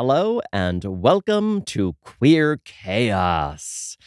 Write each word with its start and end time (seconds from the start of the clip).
Hello, 0.00 0.40
and 0.52 1.02
welcome 1.02 1.60
to 1.62 1.96
Queer 2.04 2.58
Chaos. 2.64 3.98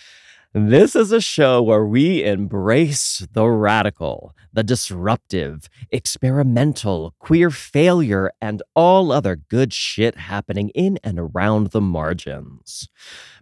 This 0.54 0.96
is 0.96 1.12
a 1.12 1.20
show 1.20 1.62
where 1.62 1.84
we 1.84 2.24
embrace 2.24 3.28
the 3.34 3.46
radical, 3.50 4.34
the 4.54 4.64
disruptive, 4.64 5.68
experimental, 5.90 7.14
queer 7.20 7.50
failure, 7.50 8.32
and 8.42 8.64
all 8.74 9.12
other 9.12 9.36
good 9.36 9.74
shit 9.74 10.16
happening 10.16 10.70
in 10.70 10.98
and 11.04 11.20
around 11.20 11.72
the 11.72 11.82
margins. 11.82 12.88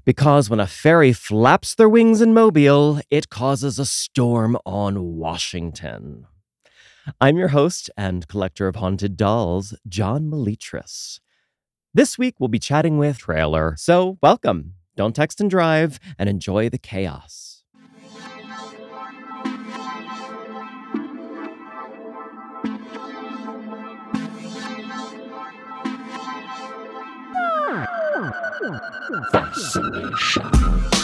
Because 0.03 0.49
when 0.49 0.59
a 0.59 0.65
fairy 0.65 1.13
flaps 1.13 1.75
their 1.75 1.87
wings 1.87 2.19
in 2.19 2.33
Mobile, 2.33 2.99
it 3.11 3.29
causes 3.29 3.77
a 3.77 3.85
storm 3.85 4.57
on 4.65 5.17
Washington. 5.17 6.25
I'm 7.21 7.37
your 7.37 7.49
host 7.49 7.91
and 7.95 8.27
collector 8.27 8.67
of 8.67 8.77
haunted 8.77 9.17
dolls, 9.17 9.75
John 9.87 10.31
Melitris. 10.31 11.19
This 11.91 12.19
week 12.19 12.35
we'll 12.39 12.49
be 12.49 12.59
chatting 12.59 12.99
with 12.99 13.17
Trailer, 13.17 13.73
so 13.75 14.19
welcome. 14.21 14.73
Don't 14.95 15.15
text 15.15 15.41
and 15.41 15.49
drive, 15.49 15.99
and 16.19 16.29
enjoy 16.29 16.69
the 16.69 16.77
chaos. 16.77 17.63
Fascination. 29.31 30.98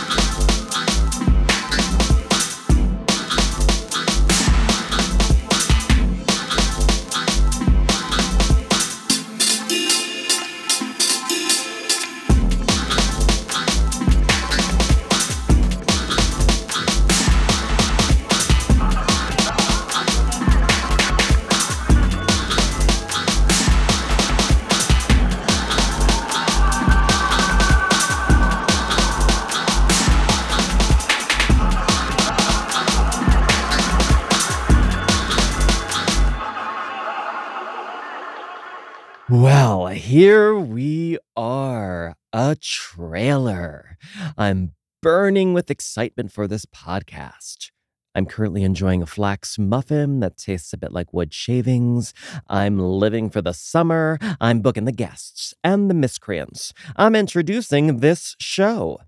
Well, 39.35 39.87
here 39.87 40.55
we 40.57 41.17
are, 41.35 42.15
a 42.31 42.55
trailer. 42.55 43.97
I'm 44.37 44.75
burning 45.01 45.53
with 45.53 45.69
excitement 45.69 46.31
for 46.31 46.47
this 46.47 46.65
podcast. 46.65 47.71
I'm 48.15 48.27
currently 48.27 48.63
enjoying 48.63 49.01
a 49.01 49.05
flax 49.05 49.59
muffin 49.59 50.21
that 50.21 50.37
tastes 50.37 50.71
a 50.71 50.77
bit 50.77 50.93
like 50.93 51.11
wood 51.11 51.33
shavings. 51.33 52.13
I'm 52.47 52.79
living 52.79 53.29
for 53.29 53.41
the 53.41 53.51
summer. 53.51 54.19
I'm 54.39 54.61
booking 54.61 54.85
the 54.85 54.93
guests 54.93 55.53
and 55.65 55.89
the 55.89 55.95
miscreants. 55.95 56.71
I'm 56.95 57.13
introducing 57.13 57.97
this 57.97 58.37
show. 58.39 59.01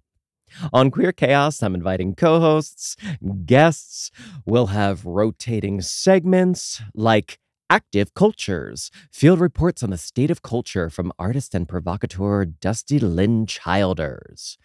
On 0.74 0.92
Queer 0.92 1.14
Chaos, 1.14 1.64
I'm 1.64 1.74
inviting 1.74 2.16
co 2.16 2.42
hosts, 2.42 2.98
guests. 3.46 4.12
We'll 4.46 4.68
have 4.68 5.06
rotating 5.06 5.80
segments 5.80 6.82
like 6.94 7.40
Active 7.70 8.14
Cultures, 8.14 8.92
field 9.12 9.42
reports 9.42 9.84
on 9.84 9.90
the 9.90 9.98
state 9.98 10.32
of 10.32 10.42
culture 10.42 10.90
from 10.90 11.12
artist 11.20 11.54
and 11.54 11.68
provocateur 11.68 12.46
Dusty 12.46 12.98
Lynn 12.98 13.46
Childers. 13.46 14.58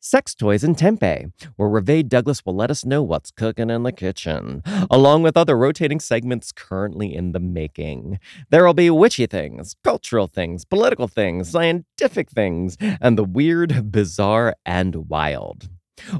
Sex 0.00 0.34
Toys 0.34 0.64
and 0.64 0.76
Tempeh, 0.76 1.30
where 1.54 1.68
Reve 1.68 2.08
Douglas 2.08 2.44
will 2.44 2.56
let 2.56 2.68
us 2.68 2.84
know 2.84 3.04
what's 3.04 3.30
cooking 3.30 3.70
in 3.70 3.84
the 3.84 3.92
kitchen, 3.92 4.64
along 4.90 5.22
with 5.22 5.36
other 5.36 5.56
rotating 5.56 6.00
segments 6.00 6.50
currently 6.50 7.14
in 7.14 7.30
the 7.30 7.38
making. 7.38 8.18
There 8.50 8.64
will 8.64 8.74
be 8.74 8.90
witchy 8.90 9.26
things, 9.26 9.76
cultural 9.84 10.26
things, 10.26 10.64
political 10.64 11.06
things, 11.06 11.50
scientific 11.50 12.30
things, 12.30 12.76
and 12.80 13.16
the 13.16 13.24
weird, 13.24 13.92
bizarre, 13.92 14.56
and 14.66 15.08
wild. 15.08 15.68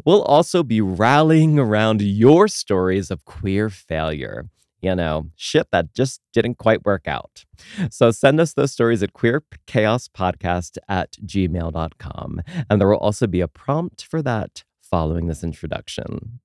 We'll 0.05 0.23
also 0.23 0.63
be 0.63 0.81
rallying 0.81 1.59
around 1.59 2.03
your 2.03 2.47
stories 2.47 3.11
of 3.11 3.25
queer 3.25 3.69
failure 3.69 4.49
you 4.83 4.95
know, 4.95 5.31
shit 5.37 5.69
that 5.73 5.95
just 5.95 6.21
didn't 6.33 6.59
quite 6.59 6.85
work 6.85 7.07
out. 7.07 7.45
So 7.91 8.11
send 8.11 8.41
us 8.41 8.55
those 8.55 8.73
stories 8.73 9.03
at 9.03 9.13
queerchaospodcast 9.13 10.79
at 10.89 11.13
gmail.com. 11.25 12.41
And 12.69 12.81
there 12.81 12.89
will 12.89 12.97
also 12.97 13.27
be 13.27 13.41
a 13.41 13.49
prompt 13.49 14.03
for 14.03 14.23
that 14.23 14.65
following 14.83 15.27
this 15.27 15.45
introduction. 15.45 16.41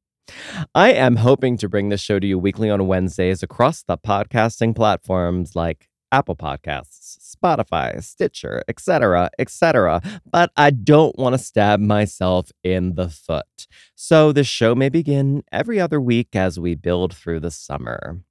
I 0.73 0.91
am 0.91 1.17
hoping 1.17 1.57
to 1.57 1.69
bring 1.69 1.89
this 1.89 2.01
show 2.01 2.19
to 2.19 2.25
you 2.25 2.39
weekly 2.39 2.69
on 2.69 2.87
Wednesdays 2.87 3.43
across 3.43 3.83
the 3.83 3.97
podcasting 3.97 4.75
platforms 4.75 5.55
like 5.55 5.87
Apple 6.11 6.35
Podcasts, 6.35 7.35
Spotify, 7.35 8.01
Stitcher, 8.01 8.63
etc., 8.67 9.29
etc. 9.37 10.01
But 10.25 10.51
I 10.55 10.69
don't 10.69 11.17
want 11.17 11.33
to 11.33 11.39
stab 11.39 11.79
myself 11.79 12.51
in 12.63 12.95
the 12.95 13.09
foot. 13.09 13.67
So 13.95 14.31
the 14.31 14.43
show 14.43 14.75
may 14.75 14.89
begin 14.89 15.43
every 15.51 15.79
other 15.79 15.99
week 15.99 16.35
as 16.35 16.59
we 16.59 16.75
build 16.75 17.13
through 17.13 17.41
the 17.41 17.51
summer. 17.51 18.21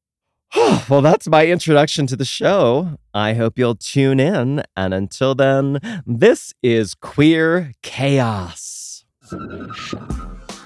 well, 0.89 1.03
that's 1.03 1.27
my 1.29 1.47
introduction 1.47 2.07
to 2.07 2.17
the 2.17 2.25
show. 2.25 2.99
I 3.13 3.35
hope 3.35 3.59
you'll 3.59 3.75
tune 3.75 4.21
in. 4.21 4.63
And 4.77 4.95
until 4.95 5.35
then, 5.35 5.81
this 6.07 6.55
is 6.63 6.95
Queer 6.95 7.73
Chaos. 7.83 9.05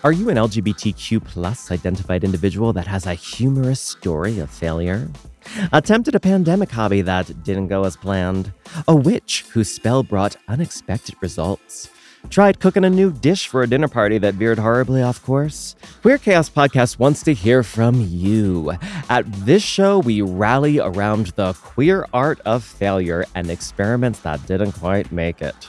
Are 0.04 0.12
you 0.12 0.28
an 0.28 0.37
LGBTQ 0.37 1.25
plus 1.25 1.71
identified 1.71 2.22
individual 2.22 2.72
that 2.75 2.87
has 2.87 3.06
a 3.06 3.15
humorous 3.15 3.81
story 3.81 4.38
of 4.38 4.50
failure? 4.50 5.09
Attempted 5.72 6.15
a 6.15 6.21
pandemic 6.21 6.71
hobby 6.71 7.00
that 7.03 7.43
didn't 7.43 7.69
go 7.69 7.84
as 7.84 7.97
planned? 7.97 8.53
A 8.87 8.94
witch 8.94 9.47
whose 9.53 9.71
spell 9.71 10.03
brought 10.03 10.37
unexpected 10.48 11.15
results? 11.22 11.88
Tried 12.31 12.61
cooking 12.61 12.84
a 12.84 12.91
new 12.91 13.11
dish 13.11 13.47
for 13.47 13.62
a 13.62 13.67
dinner 13.67 13.89
party 13.89 14.19
that 14.19 14.34
veered 14.34 14.59
horribly 14.59 15.03
off 15.03 15.23
course? 15.23 15.77
Queer 16.03 16.19
Chaos 16.19 16.51
Podcast 16.51 16.99
wants 16.99 17.23
to 17.23 17.33
hear 17.33 17.62
from 17.62 18.05
you. 18.06 18.73
At 19.09 19.25
this 19.47 19.62
show, 19.62 20.01
we 20.01 20.21
rally 20.21 20.78
around 20.78 21.28
the 21.37 21.55
queer 21.55 22.07
art 22.12 22.41
of 22.45 22.65
failure 22.65 23.25
and 23.34 23.51
experiments 23.51 24.21
that 24.21 24.45
didn't 24.47 24.73
quite 24.73 25.11
make 25.11 25.41
it. 25.41 25.69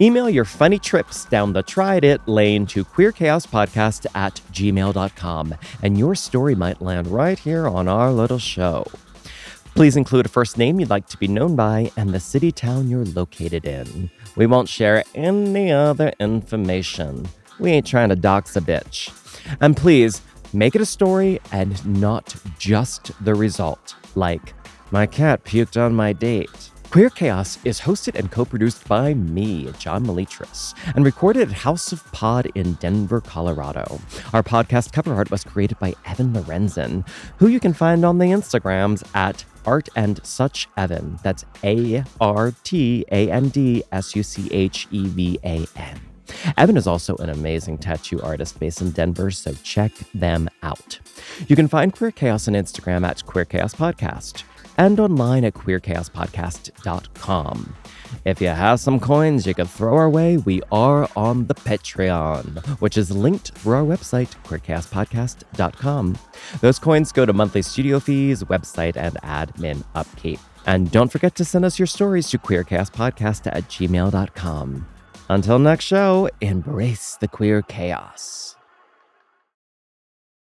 Email 0.00 0.28
your 0.28 0.44
funny 0.44 0.78
trips 0.78 1.24
down 1.26 1.52
the 1.52 1.62
tried 1.62 2.04
it 2.04 2.26
lane 2.26 2.66
to 2.66 2.84
queerchaospodcast 2.84 4.06
at 4.14 4.40
gmail.com, 4.52 5.54
and 5.82 5.98
your 5.98 6.14
story 6.14 6.54
might 6.54 6.82
land 6.82 7.06
right 7.06 7.38
here 7.38 7.68
on 7.68 7.88
our 7.88 8.12
little 8.12 8.38
show. 8.38 8.84
Please 9.80 9.96
include 9.96 10.26
a 10.26 10.28
first 10.28 10.58
name 10.58 10.78
you'd 10.78 10.90
like 10.90 11.06
to 11.08 11.16
be 11.16 11.26
known 11.26 11.56
by 11.56 11.90
and 11.96 12.10
the 12.10 12.20
city 12.20 12.52
town 12.52 12.90
you're 12.90 13.06
located 13.06 13.64
in. 13.64 14.10
We 14.36 14.44
won't 14.44 14.68
share 14.68 15.02
any 15.14 15.72
other 15.72 16.12
information. 16.20 17.26
We 17.58 17.70
ain't 17.70 17.86
trying 17.86 18.10
to 18.10 18.14
dox 18.14 18.54
a 18.56 18.60
bitch. 18.60 19.10
And 19.62 19.74
please, 19.74 20.20
make 20.52 20.74
it 20.74 20.82
a 20.82 20.84
story 20.84 21.40
and 21.50 21.82
not 21.98 22.36
just 22.58 23.12
the 23.24 23.34
result. 23.34 23.94
Like, 24.14 24.52
my 24.90 25.06
cat 25.06 25.44
puked 25.44 25.80
on 25.80 25.94
my 25.94 26.12
date. 26.12 26.70
Queer 26.90 27.10
Chaos 27.10 27.56
is 27.64 27.80
hosted 27.80 28.16
and 28.16 28.32
co 28.32 28.44
produced 28.44 28.88
by 28.88 29.14
me, 29.14 29.70
John 29.78 30.04
Melitris, 30.04 30.74
and 30.96 31.04
recorded 31.04 31.48
at 31.48 31.54
House 31.54 31.92
of 31.92 32.04
Pod 32.10 32.50
in 32.56 32.72
Denver, 32.74 33.20
Colorado. 33.20 34.00
Our 34.32 34.42
podcast 34.42 34.92
cover 34.92 35.14
art 35.14 35.30
was 35.30 35.44
created 35.44 35.78
by 35.78 35.94
Evan 36.04 36.32
Lorenzen, 36.32 37.06
who 37.36 37.46
you 37.46 37.60
can 37.60 37.74
find 37.74 38.04
on 38.04 38.18
the 38.18 38.24
Instagrams 38.24 39.08
at 39.14 39.44
Art 39.64 39.88
and 39.94 40.18
Such 40.26 40.68
Evan. 40.76 41.20
That's 41.22 41.44
A 41.62 42.02
R 42.20 42.52
T 42.64 43.04
A 43.12 43.30
N 43.30 43.50
D 43.50 43.84
S 43.92 44.16
U 44.16 44.24
C 44.24 44.48
H 44.50 44.88
E 44.90 45.06
V 45.06 45.38
A 45.44 45.68
N. 45.76 46.00
Evan 46.56 46.76
is 46.76 46.88
also 46.88 47.14
an 47.18 47.30
amazing 47.30 47.78
tattoo 47.78 48.20
artist 48.20 48.58
based 48.58 48.80
in 48.80 48.90
Denver, 48.90 49.30
so 49.30 49.54
check 49.62 49.92
them 50.12 50.50
out. 50.64 50.98
You 51.46 51.54
can 51.54 51.68
find 51.68 51.94
Queer 51.94 52.10
Chaos 52.10 52.48
on 52.48 52.54
Instagram 52.54 53.06
at 53.06 53.24
Queer 53.24 53.44
Chaos 53.44 53.76
Podcast 53.76 54.42
and 54.80 54.98
online 54.98 55.44
at 55.44 55.52
queerchaospodcast.com. 55.52 57.76
If 58.24 58.40
you 58.40 58.48
have 58.48 58.80
some 58.80 58.98
coins 58.98 59.46
you 59.46 59.52
could 59.52 59.68
throw 59.68 59.94
our 59.94 60.08
way, 60.08 60.38
we 60.38 60.62
are 60.72 61.06
on 61.14 61.48
the 61.48 61.54
Patreon, 61.54 62.66
which 62.80 62.96
is 62.96 63.10
linked 63.10 63.50
through 63.52 63.74
our 63.74 63.84
website, 63.84 64.34
queerchaospodcast.com. 64.44 66.18
Those 66.62 66.78
coins 66.78 67.12
go 67.12 67.26
to 67.26 67.34
monthly 67.34 67.60
studio 67.60 68.00
fees, 68.00 68.42
website, 68.44 68.96
and 68.96 69.16
admin 69.16 69.84
upkeep. 69.94 70.40
And 70.66 70.90
don't 70.90 71.12
forget 71.12 71.34
to 71.36 71.44
send 71.44 71.66
us 71.66 71.78
your 71.78 71.86
stories 71.86 72.30
to 72.30 72.38
queerchaospodcast 72.38 73.48
at 73.48 73.64
gmail.com. 73.64 74.86
Until 75.28 75.58
next 75.58 75.84
show, 75.84 76.30
embrace 76.40 77.18
the 77.20 77.28
queer 77.28 77.60
chaos. 77.60 78.56